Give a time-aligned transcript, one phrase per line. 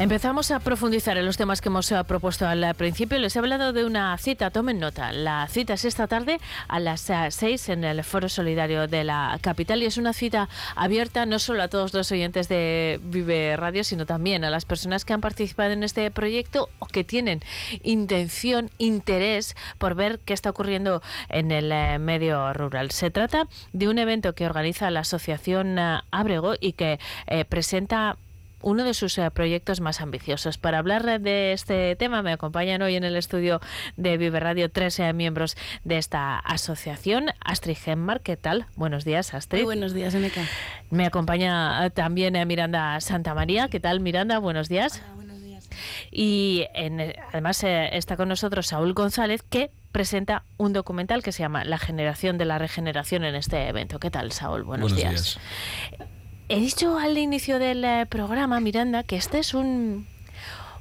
[0.00, 3.16] Empezamos a profundizar en los temas que hemos eh, propuesto al principio.
[3.20, 5.12] Les he hablado de una cita, tomen nota.
[5.12, 9.38] La cita es esta tarde a las 6 eh, en el Foro Solidario de la
[9.40, 13.84] capital y es una cita abierta no solo a todos los oyentes de Vive Radio,
[13.84, 17.40] sino también a las personas que han participado en este proyecto o que tienen
[17.84, 22.90] intención, interés por ver qué está ocurriendo en el eh, medio rural.
[22.90, 25.78] Se trata de un evento que organiza la Asociación
[26.10, 26.98] Abrego y que
[27.48, 28.16] presenta
[28.64, 30.58] uno de sus eh, proyectos más ambiciosos.
[30.58, 33.60] Para hablar de este tema me acompañan hoy en el estudio
[33.96, 37.26] de Vive Radio tres eh, miembros de esta asociación.
[37.44, 38.66] Astrid Genmar, ¿qué tal?
[38.74, 39.60] Buenos días, Astrid.
[39.60, 40.42] Muy buenos días, Eneca.
[40.90, 43.68] Me acompaña eh, también Miranda Santa María.
[43.68, 44.38] ¿Qué tal, Miranda?
[44.38, 45.02] Buenos días.
[45.04, 45.68] Hola, buenos días.
[46.10, 46.64] Y
[47.32, 52.38] además está con nosotros Saúl González, que presenta un documental que se llama La generación
[52.38, 53.98] de la regeneración en este evento.
[53.98, 54.62] ¿Qué tal, Saúl?
[54.62, 55.38] Buenos, días.
[56.48, 60.06] He dicho al inicio del eh, programa, Miranda, que este es un,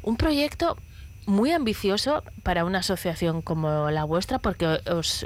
[0.02, 0.78] un proyecto
[1.26, 5.26] muy ambicioso para una asociación como la vuestra, porque os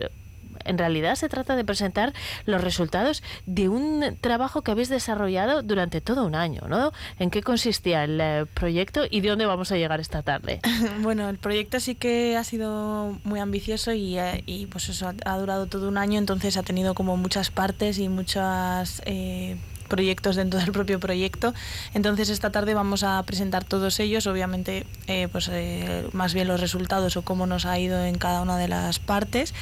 [0.65, 2.13] en realidad se trata de presentar
[2.45, 6.91] los resultados de un trabajo que habéis desarrollado durante todo un año, ¿no?
[7.19, 10.59] ¿En qué consistía el eh, proyecto y de dónde vamos a llegar esta tarde?
[11.02, 15.38] bueno, el proyecto sí que ha sido muy ambicioso y, eh, y pues eso ha,
[15.38, 19.02] durado todo un año, entonces ha tenido como muchas partes y muchas
[19.88, 21.53] proyectos dentro del propio proyecto.
[21.93, 26.59] Entonces esta tarde vamos a presentar todos ellos, obviamente eh, pues eh, más bien los
[26.59, 29.53] resultados o cómo nos ha ido en cada una de las partes,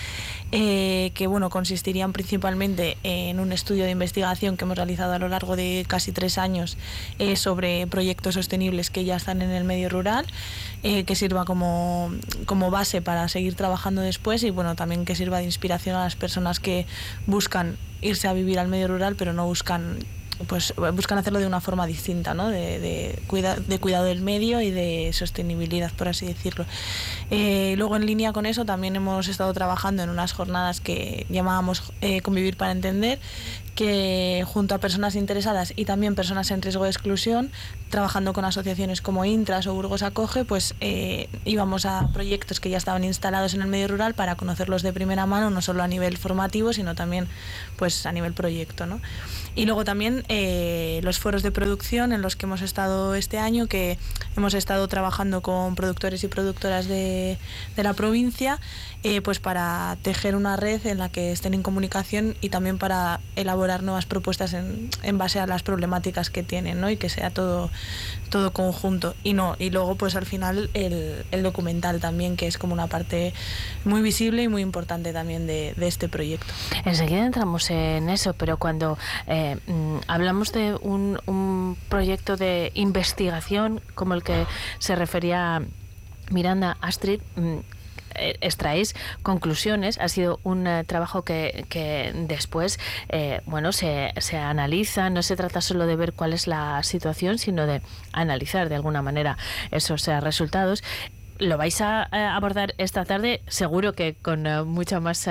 [0.52, 5.30] eh, que bueno consistirían principalmente en un estudio de investigación que hemos realizado a lo
[5.30, 6.78] largo de casi tres años
[7.36, 10.26] sobre proyectos sostenibles que ya están en el medio rural,
[10.86, 12.11] que sirva como,
[12.45, 16.16] como base para seguir trabajando después y bueno también que sirva de inspiración a las
[16.16, 16.86] personas que
[17.25, 19.97] buscan irse a vivir al medio rural, pero no buscan
[20.47, 22.50] pues buscan hacerlo de una forma distinta, ¿no?
[22.50, 23.19] de, de,
[23.67, 26.66] de cuidado del medio y de sostenibilidad, por así decirlo.
[27.31, 31.94] Eh, luego, en línea con eso, también hemos estado trabajando en unas jornadas que llamábamos
[32.01, 33.19] eh, Convivir para Entender,
[33.75, 37.52] que junto a personas interesadas y también personas en riesgo de exclusión,
[37.90, 42.78] trabajando con asociaciones como Intras o Burgos Acoge, pues eh, íbamos a proyectos que ya
[42.78, 46.18] estaban instalados en el medio rural para conocerlos de primera mano, no solo a nivel
[46.18, 47.28] formativo, sino también
[47.75, 48.86] pues a nivel proyecto.
[48.86, 49.02] ¿no?
[49.56, 53.68] Y luego también eh, los foros de producción en los que hemos estado este año,
[53.68, 53.97] que
[54.38, 57.38] hemos estado trabajando con productores y productoras de,
[57.75, 58.59] de la provincia,
[59.03, 63.19] eh, pues para tejer una red en la que estén en comunicación y también para
[63.36, 66.90] elaborar nuevas propuestas en, en, base a las problemáticas que tienen, ¿no?
[66.90, 67.70] Y que sea todo,
[68.30, 69.16] todo conjunto.
[69.24, 72.88] Y no, y luego pues al final el, el documental también, que es como una
[72.88, 73.34] parte
[73.84, 76.54] muy visible y muy importante también de, de este proyecto.
[76.86, 83.81] Enseguida entramos en eso, pero cuando eh, mm, hablamos de un, un proyecto de investigación
[83.96, 84.46] como el que
[84.80, 85.62] se refería
[86.30, 87.58] Miranda Astrid, mm,
[88.18, 89.98] extraéis conclusiones.
[90.00, 95.09] Ha sido un eh, trabajo que, que después eh, bueno, se, se analiza.
[95.09, 97.81] No se trata solo de ver cuál es la situación, sino de
[98.12, 99.38] analizar de alguna manera
[99.72, 100.84] esos resultados
[101.38, 105.30] lo vais a abordar esta tarde, seguro que con mucha más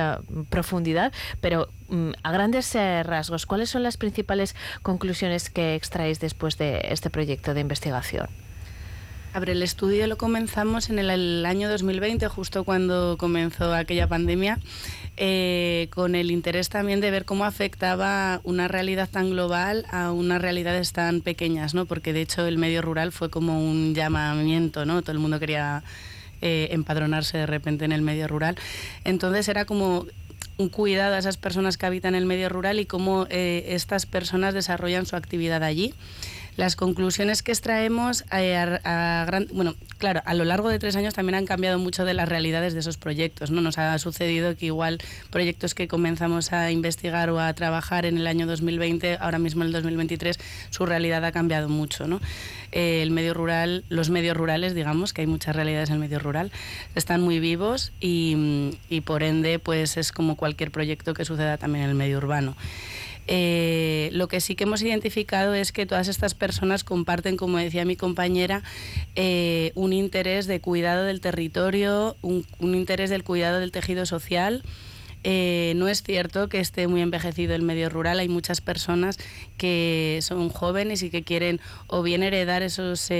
[0.51, 2.75] profundidad, pero mm, a grandes
[3.05, 8.44] rasgos, ¿cuáles son las principales conclusiones que extraéis después de este proyecto de investigación?
[9.35, 14.61] Abre el estudio lo comenzamos en el, año 2020, justo cuando comenzó aquella pandemia,
[15.17, 20.41] eh, con el interés también de ver cómo afectaba una realidad tan global a unas
[20.41, 21.85] realidades tan pequeñas, ¿no?
[21.85, 25.03] Porque de hecho el medio rural fue como un llamamiento, ¿no?
[25.03, 25.83] Todo el mundo quería
[26.41, 28.55] eh, empadronarse de repente en el medio rural.
[29.03, 30.07] Entonces era como
[30.59, 34.55] un cuidado a esas personas que habitan el medio rural y cómo eh, estas personas
[34.55, 35.93] desarrollan su actividad allí.
[36.57, 41.35] Las conclusiones que extraemos, eh, a, bueno, claro, a lo largo de tres años también
[41.35, 43.51] han cambiado mucho de las realidades de esos proyectos.
[43.51, 43.61] ¿no?
[43.61, 44.99] Nos ha sucedido que igual
[45.31, 49.69] proyectos que comenzamos a investigar o a trabajar en el año 2020, ahora mismo en
[49.69, 50.39] el 2023,
[50.71, 52.07] su realidad ha cambiado mucho.
[52.07, 52.21] ¿no?
[52.71, 56.21] Eh, el medio rural, los medios rurales, digamos, que hay muchas realidades en el medio
[56.21, 56.53] rural,
[56.95, 61.85] están muy vivos y, y por ende, pues es como cualquier proyecto que suceda también
[61.85, 62.55] en el medio urbano.
[63.27, 67.85] Eh, lo que sí que hemos identificado es que todas estas personas comparten, como decía
[67.85, 68.63] mi compañera,
[69.15, 74.63] eh, un interés de cuidado del territorio, un, interés del cuidado del tejido social.
[75.27, 78.19] Eh, no es cierto que esté muy envejecido el medio rural.
[78.19, 79.19] Hay muchas personas
[79.57, 83.11] que son jóvenes y que quieren o bien heredar esos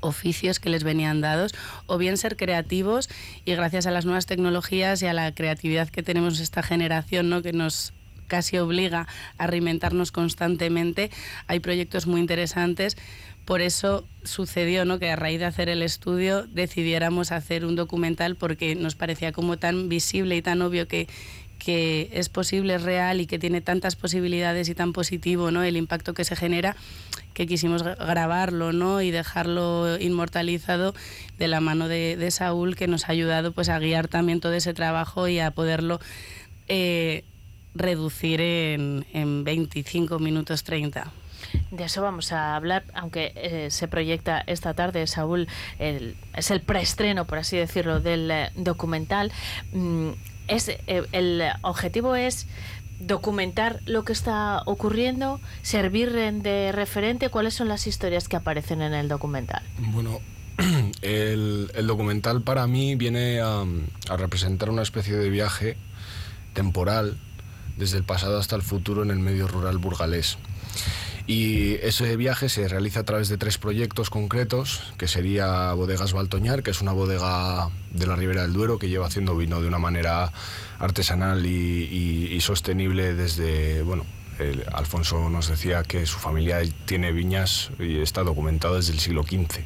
[0.00, 1.54] oficios que les venían dados
[1.86, 3.10] o bien ser creativos
[3.44, 7.42] y gracias a las nuevas tecnologías y a la creatividad que tenemos esta generación ¿no?
[7.42, 7.92] que nos
[8.28, 9.08] casi obliga
[9.38, 11.10] a reinventarnos constantemente.
[11.48, 12.96] Hay proyectos muy interesantes.
[13.44, 14.98] Por eso sucedió ¿no?
[14.98, 19.56] que a raíz de hacer el estudio decidiéramos hacer un documental porque nos parecía como
[19.56, 21.08] tan visible y tan obvio que,
[21.58, 25.62] que es posible, es real y que tiene tantas posibilidades y tan positivo ¿no?
[25.62, 26.76] el impacto que se genera
[27.32, 29.00] que quisimos grabarlo ¿no?
[29.00, 30.94] y dejarlo inmortalizado
[31.38, 34.74] de la mano de, Saúl, que nos ha ayudado pues, a guiar también todo ese
[34.74, 36.00] trabajo y a poderlo
[36.66, 37.24] eh,
[37.78, 41.12] reducir en, en 25 minutos 30.
[41.70, 45.48] De eso vamos a hablar, aunque eh, se proyecta esta tarde, Saúl,
[45.78, 49.32] es el preestreno, por así decirlo, del eh, documental.
[49.72, 50.10] Mm,
[50.48, 52.46] es, el objetivo es
[53.00, 58.92] documentar lo que está ocurriendo, servir de referente, ¿cuáles son las historias que aparecen en
[58.92, 59.62] el documental?
[59.78, 60.20] Bueno,
[61.02, 63.64] el, documental para mí viene a,
[64.16, 65.76] representar una especie de viaje
[66.54, 67.18] temporal
[67.78, 70.38] desde el pasado hasta el futuro en el medio rural burgalés.
[71.28, 76.62] Y ese viaje se realiza a través de tres proyectos concretos, que sería Bodegas Baltoñar,
[76.62, 79.78] que es una bodega de la Ribera del Duero que lleva haciendo vino de una
[79.78, 80.32] manera
[80.78, 84.06] artesanal y, sostenible desde, bueno,
[84.72, 89.64] Alfonso nos decía que su familia tiene viñas y está documentado desde el siglo XV.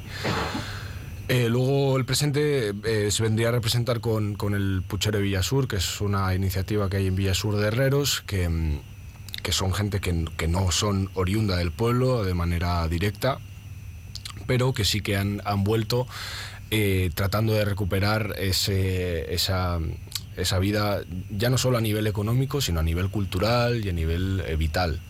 [1.29, 5.69] Eh, luego el presente eh, se vendría a representar con, con, el Puchero de Villasur,
[5.69, 8.81] que es una iniciativa que hay en Villasur de Herreros, que,
[9.43, 13.39] que son gente que, que, no son oriunda del pueblo de manera directa,
[14.47, 16.09] pero que sí que han, han vuelto
[16.71, 19.79] eh, tratando de recuperar ese, esa,
[20.37, 24.43] esa vida ya no solo a nivel económico, sino a nivel cultural y a nivel
[24.59, 25.01] vital.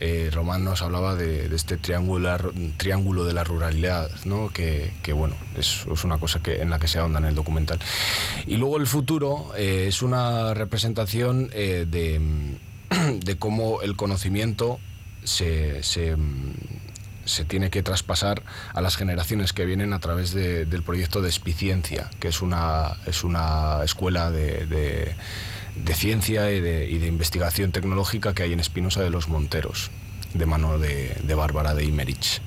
[0.00, 4.10] Eh, Román nos hablaba de, este triángulo, de la ruralidad,
[4.52, 7.80] que, bueno, es, una cosa en la que se ahonda en el documental.
[8.46, 12.20] Y luego el futuro eh, es una representación de,
[13.24, 14.78] de, cómo el conocimiento
[15.24, 15.82] se,
[17.48, 18.42] tiene que traspasar
[18.72, 22.96] a las generaciones que vienen a través del proyecto de Espiciencia, que es una
[23.82, 25.16] escuela de,
[25.94, 29.90] ciencia y de, investigación tecnológica que hay en Espinosa de los Monteros,
[30.34, 32.40] de mano de, Bárbara de Imerich.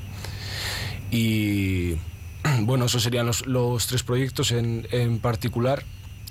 [1.12, 1.96] Y
[2.62, 5.84] bueno, esos serían los, tres proyectos en, particular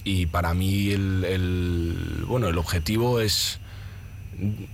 [0.04, 3.60] y para mí el, bueno, el objetivo es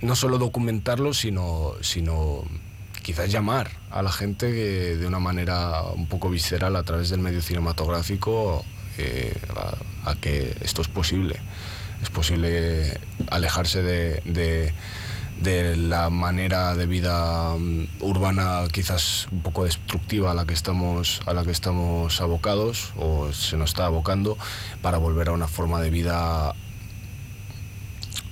[0.00, 2.44] no solo documentarlo, sino, sino
[3.02, 7.40] quizás llamar a la gente de una manera un poco visceral a través del medio
[7.40, 8.64] cinematográfico
[8.98, 9.34] eh,
[10.04, 11.36] a, que esto es posible.
[12.02, 12.98] Es posible
[13.30, 14.72] alejarse de,
[15.76, 21.34] la manera de vida mm, urbana quizás un poco destructiva a la que estamos a
[21.34, 24.38] la que estamos abocados o se nos está abocando
[24.82, 26.54] para volver a una forma de vida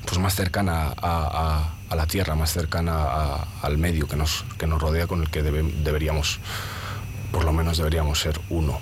[0.06, 4.80] pues más cercana a a la tierra, más cercana al medio que nos, que nos
[4.80, 6.40] rodea, con el que deberíamos,
[7.32, 8.80] por lo menos deberíamos ser uno.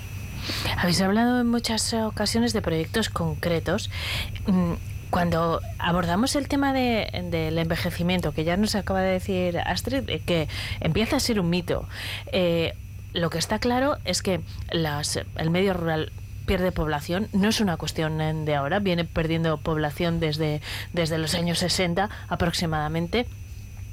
[0.77, 3.89] Habéis hablado en muchas ocasiones de proyectos concretos.
[4.47, 4.73] Mm,
[5.09, 10.47] cuando abordamos el tema del envejecimiento, que ya nos acaba de decir Astrid, que
[10.79, 11.87] empieza a ser un mito,
[12.31, 12.73] eh,
[13.13, 14.41] lo que está claro es que
[14.71, 16.11] las, el medio rural
[16.47, 20.61] pierde población, no es una cuestión de ahora, viene perdiendo población desde,
[20.93, 23.27] desde los años 60 aproximadamente.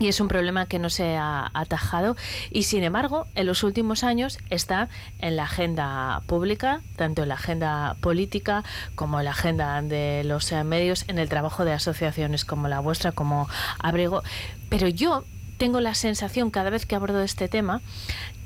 [0.00, 2.16] Y es un problema que no se ha atajado
[2.50, 4.88] y sin embargo en los últimos años está
[5.18, 8.64] en la agenda pública, tanto en la agenda política
[8.94, 13.12] como en la agenda de los medios, en el trabajo de asociaciones como la vuestra,
[13.12, 13.46] como
[13.78, 14.22] Abrigo.
[14.70, 15.24] Pero yo
[15.58, 17.82] tengo la sensación cada vez que abordo este tema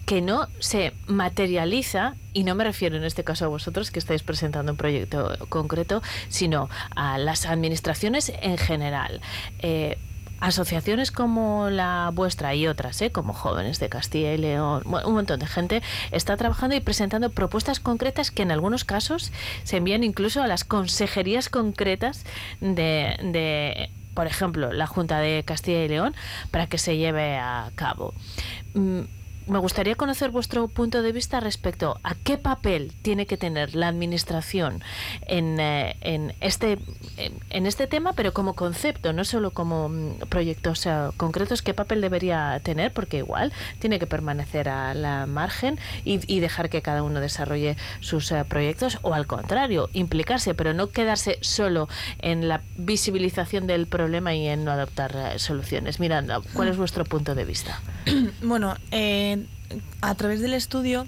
[0.06, 4.24] que no se materializa, y no me refiero en este caso a vosotros que estáis
[4.24, 9.20] presentando un proyecto concreto, sino a las administraciones en general.
[9.60, 9.98] Eh,
[10.44, 13.10] asociaciones como la vuestra y otras, ¿eh?
[13.10, 15.82] como jóvenes de Castilla y León, un montón de gente
[16.12, 19.32] está trabajando y presentando propuestas concretas que en algunos casos
[19.62, 22.26] se envían incluso a las consejerías concretas
[22.60, 26.14] de, por ejemplo, la Junta de Castilla y León
[26.50, 28.12] para que se lleve a cabo.
[28.74, 29.04] Mm,
[29.46, 33.88] me gustaría conocer vuestro punto de vista respecto a qué papel tiene que tener la
[33.88, 34.82] administración
[35.26, 36.78] en, eh, en este
[37.50, 42.60] en, este tema, pero como concepto, no solo como mm, proyectos concretos, qué papel debería
[42.62, 47.76] tener, porque igual tiene que permanecer a la margen y, dejar que cada uno desarrolle
[48.00, 51.88] sus eh, proyectos, o al contrario, implicarse, pero no quedarse solo
[52.20, 56.00] en la visibilización del problema y en no adoptar eh, soluciones.
[56.00, 57.80] Miranda, ¿cuál es vuestro punto de vista?
[58.42, 59.33] Bueno, eh,
[60.00, 61.06] a través del estudio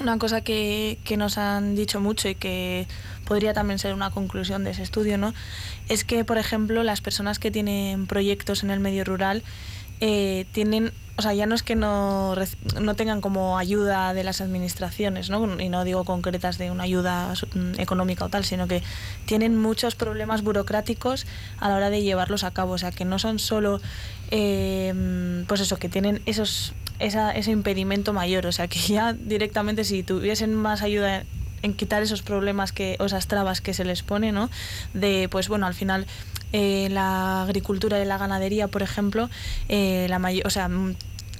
[0.00, 2.88] una cosa que, que, nos han dicho mucho y que
[3.26, 5.32] podría también ser una conclusión de ese estudio, ¿no?
[5.88, 9.44] Es que, por ejemplo, las personas que tienen proyectos en el medio rural
[10.00, 12.34] eh, tienen o sea, ya no es que no,
[12.80, 15.60] no tengan como ayuda de las administraciones, ¿no?
[15.60, 18.82] y no digo concretas de una ayuda mm, económica o tal, sino que
[19.24, 21.26] tienen muchos problemas burocráticos
[21.60, 23.80] a la hora de llevarlos a cabo, o sea, que no son solo,
[24.32, 26.74] eh, pues eso, que tienen esos,
[27.06, 31.24] esa, ese impedimento mayor, o sea, que ya directamente si tuviesen más ayuda
[31.62, 34.50] en quitar esos problemas que, o esas trabas que se les pone, ¿no?
[34.92, 36.06] De, pues bueno, al final
[36.52, 39.30] eh, la agricultura y la ganadería, por ejemplo,
[39.68, 40.70] eh, la o sea,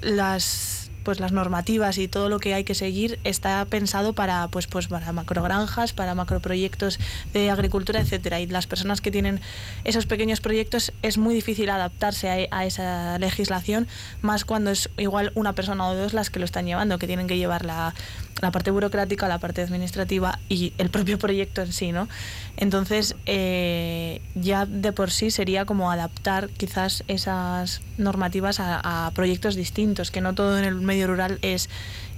[0.00, 4.66] las pues las normativas y todo lo que hay que seguir está pensado para pues
[4.66, 6.98] pues para macrogranjas, para macroproyectos
[7.32, 8.40] de agricultura, etcétera.
[8.40, 9.40] Y las personas que tienen
[9.84, 13.86] esos pequeños proyectos es muy difícil adaptarse a, esa legislación,
[14.22, 17.26] más cuando es igual una persona o dos las que lo están llevando, que tienen
[17.26, 17.94] que llevar la,
[18.40, 22.08] la parte burocrática, la parte administrativa y el propio proyecto en sí, ¿no?
[22.56, 29.56] Entonces, eh, ya de por sí sería como adaptar quizás esas normativas a, a proyectos
[29.56, 31.68] distintos, que no todo en el medio rural es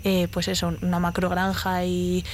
[0.08, 2.24] eh, pues eso, una macrogranja y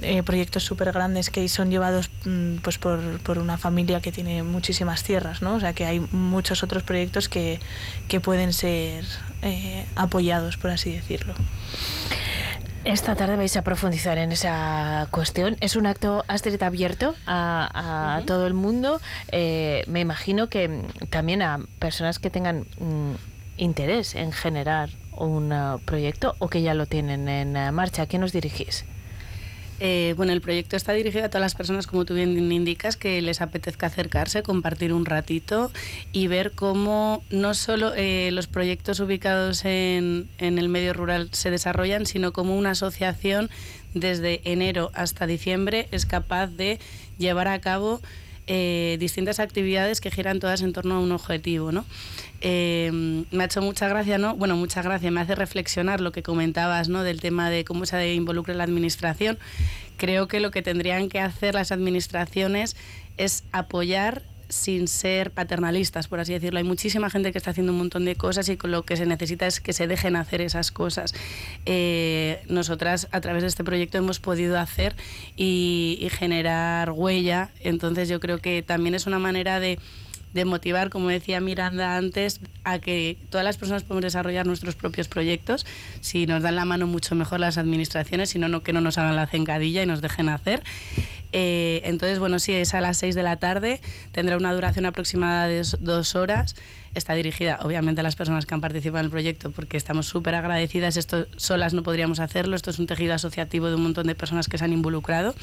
[0.00, 4.42] eh, proyectos súper grandes que son llevados mm, pues por, por, una familia que tiene
[4.42, 5.54] muchísimas tierras, ¿no?
[5.54, 7.60] O sea que hay muchos otros proyectos que,
[8.08, 9.04] que pueden ser
[9.42, 11.34] eh, apoyados, por así decirlo.
[12.84, 15.56] Esta tarde vais a profundizar en esa cuestión.
[15.60, 19.00] Es un acto Astrid abierto a, a todo el mundo.
[19.30, 23.12] me imagino que también a personas que tengan mm,
[23.58, 28.02] interés en generar un uh, proyecto o que ya lo tienen en uh, marcha?
[28.02, 28.84] ¿A quién os dirigís?
[29.84, 33.20] Eh, bueno, el proyecto está dirigido a todas las personas, como tú bien indicas, que
[33.20, 35.72] les apetezca acercarse, compartir un ratito
[36.12, 41.50] y ver cómo no solo eh, los proyectos ubicados en, en, el medio rural se
[41.50, 43.50] desarrollan, sino cómo una asociación
[43.92, 46.78] desde enero hasta diciembre es capaz de
[47.18, 48.00] llevar a cabo
[48.46, 51.84] eh, distintas actividades que giran todas en torno a un objetivo, ¿no?
[52.40, 52.90] Eh,
[53.30, 54.34] me ha hecho mucha gracia, ¿no?
[54.34, 57.04] Bueno, mucha gracia, me hace reflexionar lo que comentabas, ¿no?
[57.04, 59.38] Del tema de cómo se involucra la administración.
[59.96, 62.76] Creo que lo que tendrían que hacer las administraciones
[63.16, 64.22] es apoyar
[64.52, 66.58] sin ser paternalistas, por así decirlo.
[66.58, 69.46] Hay muchísima gente que está haciendo un montón de cosas y lo que se necesita
[69.46, 71.14] es que se dejen hacer esas cosas.
[71.64, 74.94] Eh, nosotras a través de este proyecto hemos podido hacer
[75.36, 79.78] y generar huella, entonces yo creo que también es una manera de
[80.32, 85.08] de motivar, como decía Miranda antes, a que todas las personas podemos desarrollar nuestros propios
[85.08, 85.66] proyectos.
[86.00, 88.98] Si nos dan la mano mucho mejor las administraciones, si no, no que no nos
[88.98, 90.62] hagan la cencadilla y nos dejen hacer.
[91.32, 93.80] Eh, entonces, bueno, sí, es a las 6 de la tarde,
[94.12, 96.54] tendrá una duración aproximada de dos horas.
[96.94, 100.34] Está dirigida, obviamente, a las personas que han participado en el proyecto, porque estamos súper
[100.34, 100.98] agradecidas.
[100.98, 104.46] Esto solas no podríamos hacerlo, esto es un tejido asociativo de un montón de personas
[104.46, 105.34] que se han involucrado.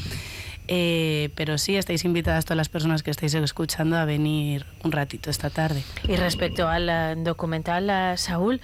[0.72, 5.32] Eh, pero sí, estáis invitadas todas las personas que estáis escuchando a venir un ratito
[5.32, 5.84] esta tarde.
[6.08, 8.62] Y respecto al eh, documental, eh, Saúl,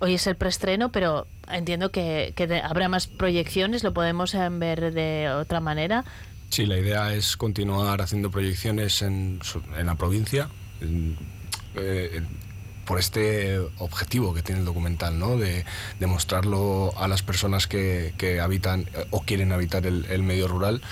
[0.00, 5.60] hoy es el preestreno, pero entiendo que, habrá más proyecciones, lo podemos ver de otra
[5.60, 6.04] manera.
[6.48, 9.40] Sí, la idea es continuar haciendo proyecciones en,
[9.76, 10.48] en la provincia.
[12.84, 15.36] por este objetivo que tiene el documental, ¿no?
[15.36, 15.64] de,
[16.06, 20.82] mostrarlo a las personas que, habitan o quieren habitar el medio rural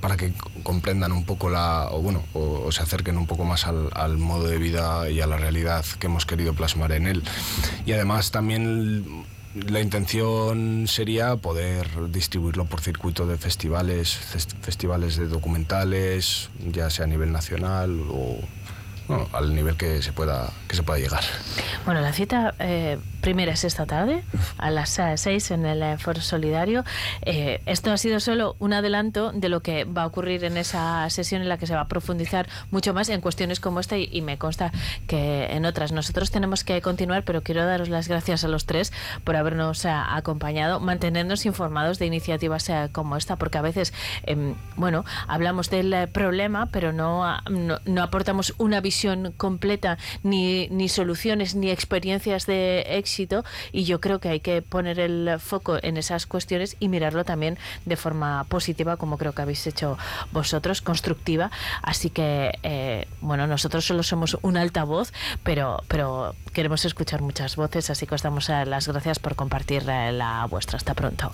[0.00, 0.32] para que
[0.62, 4.58] comprendan un poco la, o bueno, o, se acerquen un poco más al, modo de
[4.58, 7.22] vida y a la realidad que hemos querido plasmar en él.
[7.86, 9.24] Y además también
[9.68, 14.14] la intención sería poder distribuirlo por circuito de festivales,
[14.60, 18.38] festivales de documentales, ya sea a nivel nacional o
[19.32, 21.22] al nivel que se pueda que se pueda llegar.
[21.84, 24.24] Bueno, la cita eh, primera es esta tarde
[24.58, 26.84] a las 6 en el eh, Foro Solidario.
[27.22, 31.08] Eh, esto ha sido solo un adelanto de lo que va a ocurrir en esa
[31.10, 34.20] sesión en la que se va a profundizar mucho más en cuestiones como esta y,
[34.22, 34.72] me consta
[35.06, 35.92] que en otras.
[35.92, 40.80] Nosotros tenemos que continuar, pero quiero daros las gracias a los tres por habernos acompañado,
[40.80, 43.92] mantenernos informados de iniciativas como esta, porque a veces,
[44.24, 48.95] em, bueno, hablamos del problema, pero no, no, no aportamos una visión
[49.36, 53.44] completa, ni, ni soluciones, ni experiencias de éxito.
[53.72, 57.58] Y yo creo que hay que poner el foco en esas cuestiones y mirarlo también
[57.84, 59.98] de forma positiva, como creo que habéis hecho
[60.32, 61.50] vosotros, constructiva.
[61.82, 65.12] Así que, eh, bueno, nosotros solo somos un altavoz,
[65.42, 69.84] pero, pero queremos escuchar muchas voces, así que os damos eh, las gracias por compartir
[69.88, 70.76] eh, la vuestra.
[70.76, 71.32] Hasta pronto.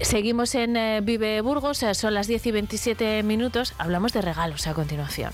[0.00, 3.74] Seguimos en Vive Burgos, son las 10 y 27 minutos.
[3.78, 5.32] Hablamos de regalos a continuación.